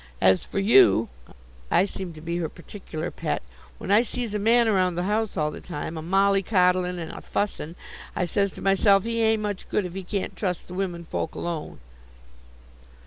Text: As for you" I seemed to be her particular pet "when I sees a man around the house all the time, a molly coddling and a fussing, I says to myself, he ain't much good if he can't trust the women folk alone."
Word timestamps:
As 0.19 0.43
for 0.43 0.57
you" 0.57 1.09
I 1.69 1.85
seemed 1.85 2.15
to 2.15 2.21
be 2.21 2.37
her 2.37 2.49
particular 2.49 3.11
pet 3.11 3.43
"when 3.77 3.91
I 3.91 4.01
sees 4.01 4.33
a 4.33 4.39
man 4.39 4.67
around 4.67 4.95
the 4.95 5.03
house 5.03 5.37
all 5.37 5.51
the 5.51 5.61
time, 5.61 5.95
a 5.95 6.01
molly 6.01 6.41
coddling 6.41 6.97
and 6.97 7.11
a 7.11 7.21
fussing, 7.21 7.75
I 8.15 8.25
says 8.25 8.51
to 8.53 8.63
myself, 8.63 9.03
he 9.03 9.21
ain't 9.21 9.43
much 9.43 9.69
good 9.69 9.85
if 9.85 9.93
he 9.93 10.01
can't 10.01 10.35
trust 10.35 10.65
the 10.67 10.73
women 10.73 11.05
folk 11.05 11.35
alone." 11.35 11.81